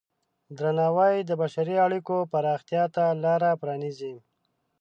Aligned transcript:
درناوی 0.57 1.15
د 1.29 1.31
بشري 1.41 1.75
اړیکو 1.85 2.15
پراختیا 2.31 2.83
ته 2.95 3.03
لاره 3.23 3.49
پرانیزي. 3.61 4.15